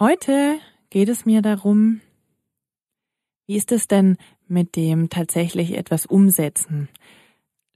[0.00, 2.00] Heute geht es mir darum,
[3.46, 4.16] wie ist es denn
[4.48, 6.88] mit dem tatsächlich etwas umsetzen?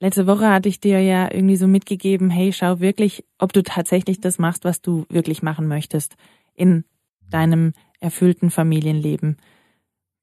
[0.00, 4.22] Letzte Woche hatte ich dir ja irgendwie so mitgegeben, hey, schau wirklich, ob du tatsächlich
[4.22, 6.16] das machst, was du wirklich machen möchtest
[6.54, 6.86] in
[7.28, 9.36] deinem erfüllten Familienleben.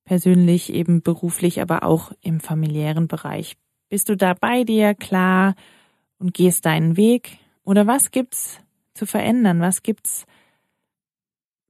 [0.03, 3.57] Persönlich, eben beruflich, aber auch im familiären Bereich.
[3.89, 5.53] Bist du da bei dir klar
[6.17, 7.37] und gehst deinen Weg?
[7.63, 8.59] Oder was gibt's
[8.95, 9.59] zu verändern?
[9.59, 10.25] Was gibt's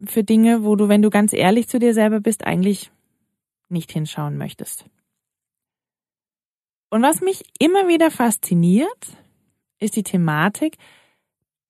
[0.05, 2.91] für Dinge, wo du, wenn du ganz ehrlich zu dir selber bist, eigentlich
[3.69, 4.85] nicht hinschauen möchtest.
[6.89, 9.17] Und was mich immer wieder fasziniert,
[9.79, 10.77] ist die Thematik,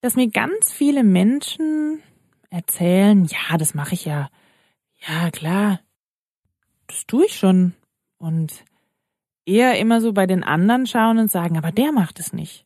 [0.02, 2.02] dass mir ganz viele Menschen
[2.50, 4.30] erzählen, ja, das mache ich ja.
[5.08, 5.80] Ja, klar.
[6.88, 7.74] Das tue ich schon.
[8.18, 8.66] Und
[9.46, 12.66] eher immer so bei den anderen schauen und sagen, aber der macht es nicht.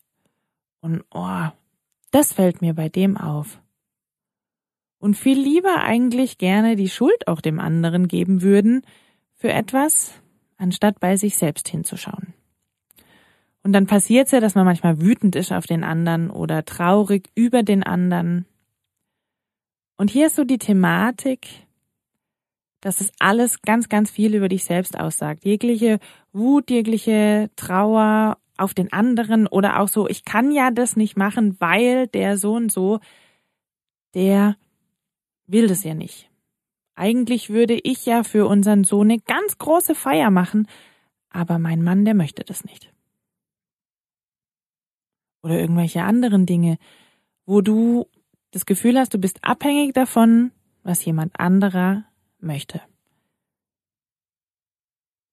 [0.79, 1.47] Und oh,
[2.11, 3.59] das fällt mir bei dem auf
[5.05, 8.81] und viel lieber eigentlich gerne die Schuld auch dem anderen geben würden
[9.35, 10.19] für etwas,
[10.57, 12.33] anstatt bei sich selbst hinzuschauen.
[13.61, 17.29] Und dann passiert es ja, dass man manchmal wütend ist auf den anderen oder traurig
[17.35, 18.47] über den anderen.
[19.95, 21.49] Und hier ist so die Thematik,
[22.81, 25.45] dass es alles ganz, ganz viel über dich selbst aussagt.
[25.45, 25.99] Jegliche
[26.33, 31.57] Wut, jegliche Trauer auf den anderen oder auch so, ich kann ja das nicht machen,
[31.59, 33.01] weil der so und so,
[34.15, 34.55] der
[35.47, 36.29] will das ja nicht.
[36.95, 40.67] Eigentlich würde ich ja für unseren Sohn eine ganz große Feier machen,
[41.29, 42.93] aber mein Mann, der möchte das nicht.
[45.43, 46.77] Oder irgendwelche anderen Dinge,
[47.45, 48.07] wo du
[48.51, 50.51] das Gefühl hast, du bist abhängig davon,
[50.83, 52.05] was jemand anderer
[52.39, 52.81] möchte.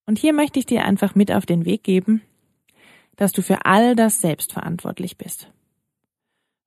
[0.06, 2.22] Und hier möchte ich dir einfach mit auf den Weg geben,
[3.16, 5.52] dass du für all das selbst verantwortlich bist.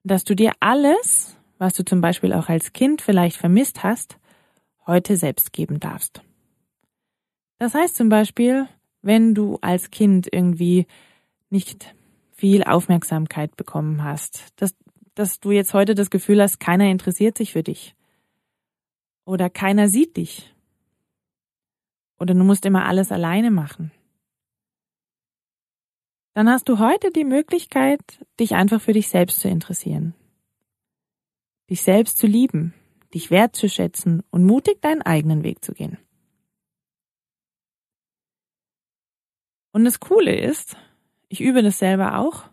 [0.03, 4.17] Dass du dir alles, was du zum Beispiel auch als Kind vielleicht vermisst hast,
[4.85, 6.21] heute selbst geben darfst.
[7.57, 8.67] Das heißt zum Beispiel,
[9.01, 10.87] wenn du als Kind irgendwie
[11.49, 11.95] nicht
[12.33, 14.75] viel Aufmerksamkeit bekommen hast, dass,
[15.13, 17.95] dass du jetzt heute das Gefühl hast, keiner interessiert sich für dich
[19.23, 20.53] oder keiner sieht dich
[22.19, 23.91] oder du musst immer alles alleine machen.
[26.33, 28.01] Dann hast du heute die Möglichkeit,
[28.41, 30.13] dich einfach für dich selbst zu interessieren
[31.69, 32.73] dich selbst zu lieben,
[33.13, 35.97] dich wertzuschätzen und mutig deinen eigenen Weg zu gehen.
[39.71, 40.77] Und das Coole ist,
[41.27, 42.43] ich übe das selber auch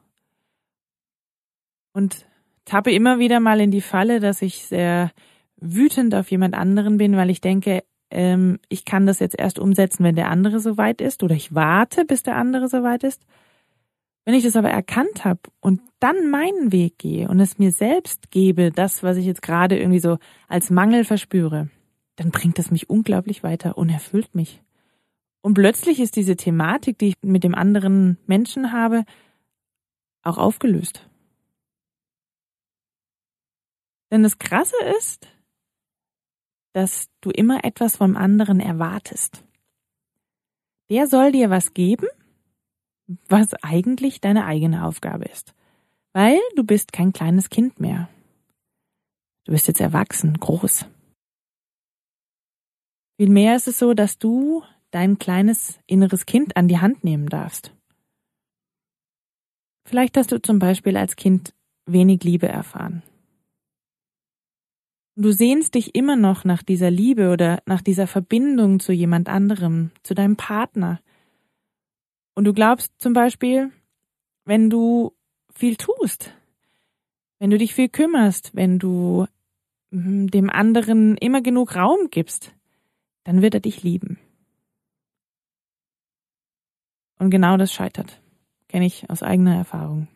[1.92, 2.26] und
[2.64, 5.12] tappe immer wieder mal in die Falle, dass ich sehr
[5.56, 10.04] wütend auf jemand anderen bin, weil ich denke, ähm, ich kann das jetzt erst umsetzen,
[10.04, 13.24] wenn der andere soweit ist, oder ich warte, bis der andere soweit ist.
[14.24, 18.30] Wenn ich das aber erkannt habe und dann meinen Weg gehe und es mir selbst
[18.30, 20.18] gebe, das, was ich jetzt gerade irgendwie so
[20.48, 21.70] als Mangel verspüre,
[22.16, 24.62] dann bringt das mich unglaublich weiter und erfüllt mich.
[25.40, 29.04] Und plötzlich ist diese Thematik, die ich mit dem anderen Menschen habe,
[30.22, 31.08] auch aufgelöst.
[34.12, 35.26] Denn das Krasse ist,
[36.74, 39.44] dass du immer etwas vom anderen erwartest.
[40.90, 42.06] Der soll dir was geben
[43.28, 45.54] was eigentlich deine eigene Aufgabe ist.
[46.12, 48.08] Weil du bist kein kleines Kind mehr.
[49.44, 50.86] Du bist jetzt erwachsen, groß.
[53.18, 57.72] Vielmehr ist es so, dass du dein kleines inneres Kind an die Hand nehmen darfst.
[59.84, 61.54] Vielleicht hast du zum Beispiel als Kind
[61.86, 63.02] wenig Liebe erfahren.
[65.14, 69.90] Du sehnst dich immer noch nach dieser Liebe oder nach dieser Verbindung zu jemand anderem,
[70.02, 71.00] zu deinem Partner,
[72.34, 73.70] und du glaubst zum Beispiel,
[74.44, 75.12] wenn du
[75.54, 76.32] viel tust,
[77.38, 79.26] wenn du dich viel kümmerst, wenn du
[79.90, 82.52] hm, dem anderen immer genug Raum gibst,
[83.24, 84.18] dann wird er dich lieben.
[87.18, 88.20] Und genau das scheitert.
[88.68, 90.08] Kenne ich aus eigener Erfahrung.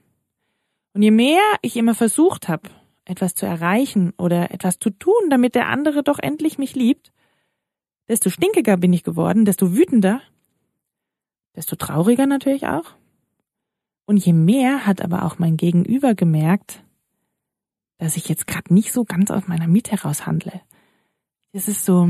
[0.95, 2.71] Und je mehr ich immer versucht habe,
[3.05, 7.13] etwas zu erreichen oder etwas zu tun, damit der andere doch endlich mich liebt,
[8.09, 10.21] desto stinkiger bin ich geworden, desto wütender,
[11.57, 12.95] desto trauriger natürlich auch.
[14.05, 16.85] Und je mehr hat aber auch mein Gegenüber gemerkt,
[17.99, 20.61] dass ich jetzt gerade nicht so ganz aus meiner Miete heraus handle.
[21.53, 22.07] Das ist so,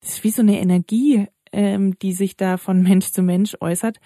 [0.00, 3.98] das ist wie so eine Energie, ähm, die sich da von Mensch zu Mensch äußert.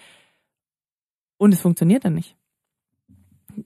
[1.37, 2.35] Und es funktioniert dann nicht.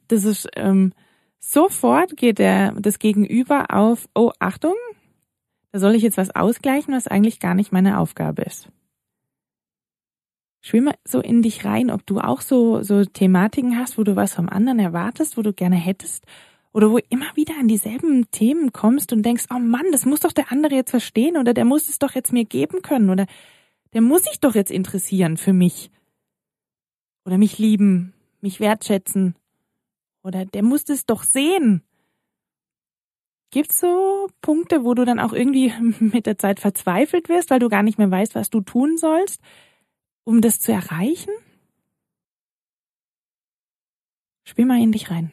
[0.10, 0.94] Das ist, ähm,
[1.40, 4.76] sofort geht der, das Gegenüber auf, oh, Achtung,
[5.72, 8.70] da soll ich jetzt was ausgleichen, was eigentlich gar nicht meine Aufgabe ist.
[10.66, 14.16] Spür mal so in dich rein, ob du auch so, so Thematiken hast, wo du
[14.16, 16.26] was vom anderen erwartest, wo du gerne hättest,
[16.72, 20.32] oder wo immer wieder an dieselben Themen kommst und denkst, oh Mann, das muss doch
[20.32, 23.26] der andere jetzt verstehen, oder der muss es doch jetzt mir geben können, oder
[23.92, 25.92] der muss sich doch jetzt interessieren für mich.
[27.26, 29.36] Oder mich lieben, mich wertschätzen.
[30.24, 31.84] Oder der muss es doch sehen.
[33.52, 37.68] Gibt's so Punkte, wo du dann auch irgendwie mit der Zeit verzweifelt wirst, weil du
[37.68, 39.42] gar nicht mehr weißt, was du tun sollst,
[40.24, 41.32] um das zu erreichen?
[44.46, 45.32] Spiel mal in dich rein.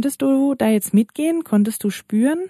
[0.00, 1.44] Konntest du da jetzt mitgehen?
[1.44, 2.48] Konntest du spüren,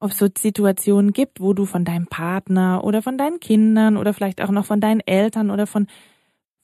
[0.00, 4.12] ob es so Situationen gibt, wo du von deinem Partner oder von deinen Kindern oder
[4.12, 5.86] vielleicht auch noch von deinen Eltern oder von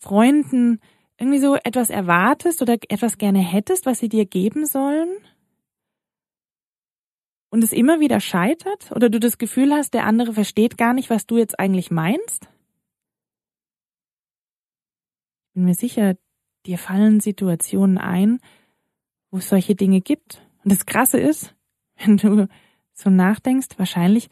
[0.00, 0.80] Freunden
[1.16, 5.10] irgendwie so etwas erwartest oder etwas gerne hättest, was sie dir geben sollen?
[7.50, 11.08] Und es immer wieder scheitert oder du das Gefühl hast, der andere versteht gar nicht,
[11.08, 12.48] was du jetzt eigentlich meinst?
[15.50, 16.16] Ich bin mir sicher,
[16.66, 18.40] dir fallen Situationen ein,
[19.32, 20.40] wo es solche Dinge gibt.
[20.62, 21.52] Und das Krasse ist,
[21.96, 22.48] wenn du
[22.94, 24.28] so nachdenkst, wahrscheinlich,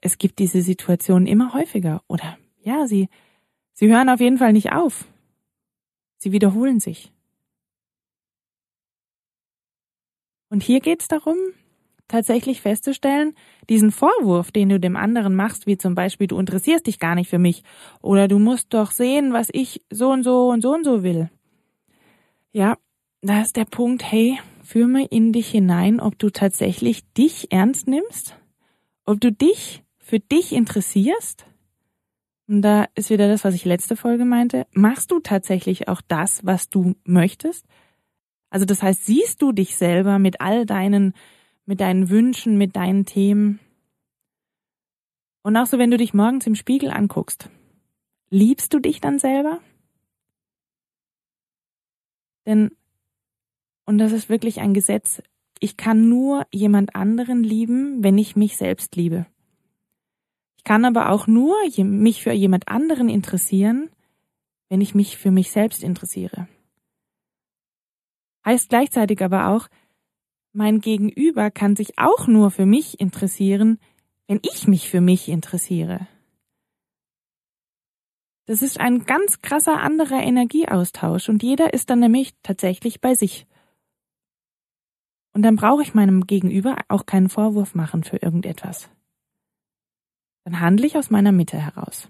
[0.00, 2.02] es gibt diese Situationen immer häufiger.
[2.08, 3.08] Oder ja, sie,
[3.72, 5.06] sie hören auf jeden Fall nicht auf.
[6.16, 7.12] Sie wiederholen sich.
[10.48, 11.36] Und hier geht es darum,
[12.08, 13.34] tatsächlich festzustellen,
[13.70, 17.30] diesen Vorwurf, den du dem anderen machst, wie zum Beispiel, du interessierst dich gar nicht
[17.30, 17.62] für mich
[18.02, 21.30] oder du musst doch sehen, was ich so und so und so und so will.
[22.52, 22.76] Ja,
[23.22, 27.86] da ist der Punkt, hey, führ mal in dich hinein, ob du tatsächlich dich ernst
[27.86, 28.36] nimmst,
[29.04, 31.46] ob du dich für dich interessierst.
[32.48, 34.66] Und da ist wieder das, was ich letzte Folge meinte.
[34.72, 37.64] Machst du tatsächlich auch das, was du möchtest?
[38.50, 41.14] Also das heißt, siehst du dich selber mit all deinen,
[41.64, 43.60] mit deinen Wünschen, mit deinen Themen?
[45.42, 47.48] Und auch so, wenn du dich morgens im Spiegel anguckst,
[48.30, 49.60] liebst du dich dann selber?
[52.46, 52.72] Denn
[53.92, 55.22] und das ist wirklich ein Gesetz.
[55.60, 59.26] Ich kann nur jemand anderen lieben, wenn ich mich selbst liebe.
[60.56, 63.90] Ich kann aber auch nur mich für jemand anderen interessieren,
[64.70, 66.48] wenn ich mich für mich selbst interessiere.
[68.46, 69.68] Heißt gleichzeitig aber auch,
[70.54, 73.78] mein Gegenüber kann sich auch nur für mich interessieren,
[74.26, 76.08] wenn ich mich für mich interessiere.
[78.46, 83.46] Das ist ein ganz krasser anderer Energieaustausch und jeder ist dann nämlich tatsächlich bei sich.
[85.32, 88.90] Und dann brauche ich meinem Gegenüber auch keinen Vorwurf machen für irgendetwas.
[90.44, 92.08] dann handle ich aus meiner Mitte heraus.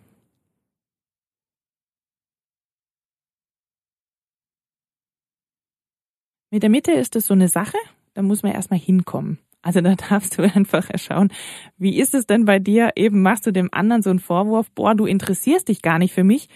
[6.50, 7.76] Mit der Mitte ist es so eine Sache,
[8.14, 9.38] da muss man erstmal hinkommen.
[9.62, 11.33] Also da darfst du einfach schauen,
[11.79, 12.93] wie ist es denn bei dir?
[12.97, 16.25] Eben machst du dem anderen so einen Vorwurf, boah, du interessierst dich gar nicht für
[16.25, 16.49] mich.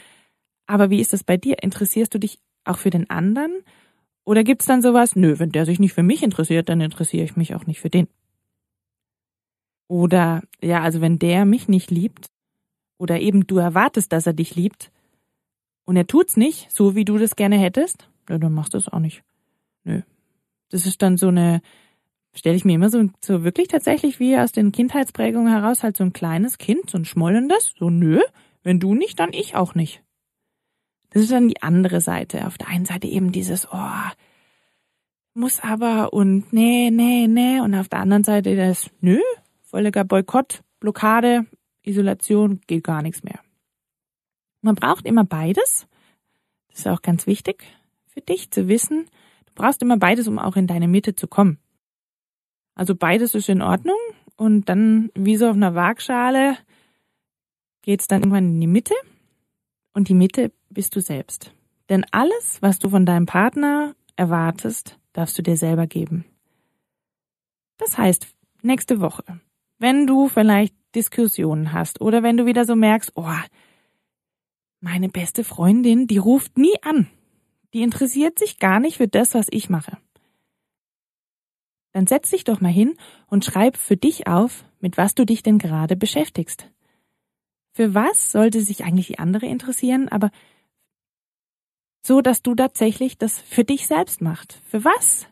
[0.67, 1.63] Aber wie ist es bei dir?
[1.63, 3.63] Interessierst du dich auch für den anderen?
[4.27, 7.37] Oder gibt's dann sowas, nö, wenn der sich nicht für mich interessiert, dann interessiere ich
[7.37, 8.09] mich auch nicht für den.
[9.89, 12.27] Oder ja, also wenn der mich nicht liebt,
[12.99, 14.91] oder eben du erwartest, dass er dich liebt,
[15.85, 18.89] und er tut's nicht, so wie du das gerne hättest, ja, dann machst du es
[18.89, 19.23] auch nicht.
[19.85, 20.03] Nö.
[20.71, 21.63] Das ist dann so eine,
[22.35, 26.03] stelle ich mir immer so, so wirklich tatsächlich wie aus den Kindheitsprägungen heraus halt so
[26.03, 28.21] ein kleines Kind, so ein schmollendes, so nö,
[28.65, 30.03] wenn du nicht, dann ich auch nicht.
[31.11, 32.47] Das ist dann die andere Seite.
[32.47, 34.11] Auf der einen Seite eben dieses, oh,
[35.35, 37.61] muss aber und nee, nee, nee.
[37.61, 39.21] Und auf der anderen Seite das, nö,
[39.63, 41.47] völliger Boykott, Blockade,
[41.83, 43.41] Isolation, geht gar nichts mehr.
[44.63, 45.87] Man braucht immer beides.
[46.69, 47.65] Das ist auch ganz wichtig
[48.07, 49.07] für dich zu wissen,
[49.55, 51.59] brauchst immer beides, um auch in deine Mitte zu kommen.
[52.75, 53.99] Also beides ist in Ordnung
[54.37, 56.57] und dann wie so auf einer Waagschale
[57.83, 58.95] geht's dann irgendwann in die Mitte
[59.93, 61.55] und die Mitte bist du selbst.
[61.89, 66.27] Denn alles, was du von deinem Partner erwartest, darfst du dir selber geben.
[67.79, 68.27] Das heißt,
[68.61, 69.25] nächste Woche,
[69.79, 73.27] wenn du vielleicht Diskussionen hast oder wenn du wieder so merkst, oh,
[74.81, 77.09] meine beste Freundin, die ruft nie an.
[77.73, 79.97] Die interessiert sich gar nicht für das, was ich mache.
[81.93, 85.43] Dann setz dich doch mal hin und schreib für dich auf, mit was du dich
[85.43, 86.71] denn gerade beschäftigst.
[87.73, 90.31] Für was sollte sich eigentlich die andere interessieren, aber
[92.07, 94.61] so, dass du tatsächlich das für dich selbst machst.
[94.67, 95.27] Für was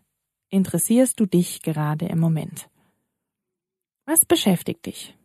[0.50, 2.68] interessierst du dich gerade im Moment?
[4.06, 5.16] Was beschäftigt dich?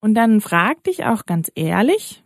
[0.00, 2.24] Und dann frag dich auch ganz ehrlich,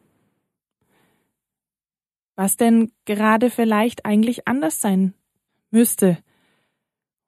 [2.34, 5.14] was denn gerade vielleicht eigentlich anders sein
[5.70, 6.18] müsste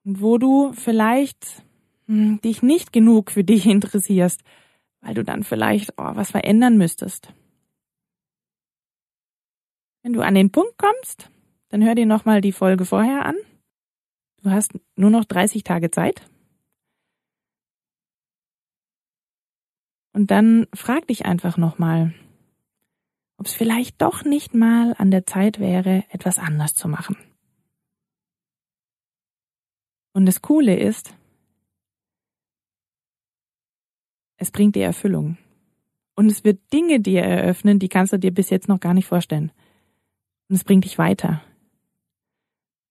[0.04, 1.64] und wo du vielleicht
[2.06, 4.40] hm, dich nicht genug für dich interessierst,
[5.00, 7.32] weil du dann vielleicht oh, was verändern müsstest.
[10.08, 11.30] Wenn du an den Punkt kommst,
[11.68, 13.36] dann hör dir nochmal die Folge vorher an.
[14.40, 16.26] Du hast nur noch 30 Tage Zeit.
[20.14, 22.14] Und dann frag dich einfach nochmal,
[23.36, 27.18] ob es vielleicht doch nicht mal an der Zeit wäre, etwas anders zu machen.
[30.14, 31.14] Und das Coole ist,
[34.38, 35.36] es bringt dir Erfüllung.
[36.14, 39.06] Und es wird Dinge dir eröffnen, die kannst du dir bis jetzt noch gar nicht
[39.06, 39.52] vorstellen.
[40.48, 41.42] Und es bringt dich weiter.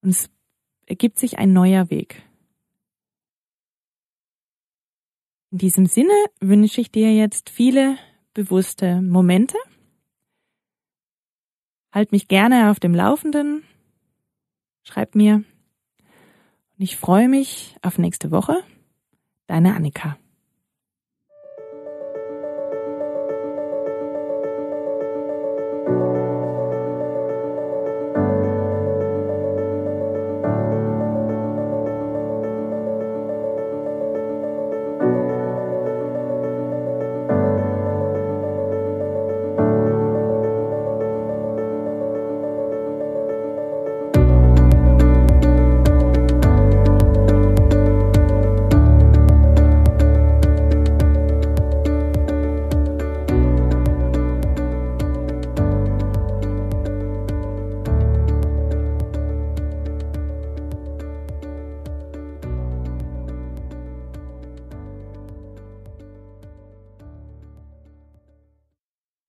[0.02, 0.30] Und es
[0.86, 2.24] ergibt sich ein neuer Weg.
[5.52, 7.98] In diesem Sinne wünsche ich dir jetzt viele
[8.34, 9.58] bewusste Momente
[11.98, 13.64] Halt mich gerne auf dem Laufenden.
[14.84, 15.36] Schreib mir.
[15.38, 15.46] Und
[16.78, 18.64] ich freue mich auf nächste Woche.
[19.48, 20.16] Deine Annika.